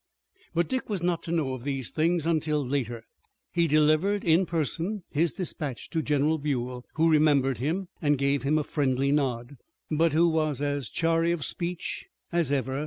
[0.55, 3.05] But Dick was not to know of these things until later.
[3.51, 8.57] He delivered in person his dispatch to General Buell, who remembered him and gave him
[8.57, 9.57] a friendly nod,
[9.91, 12.79] but who was as chary of speech as ever.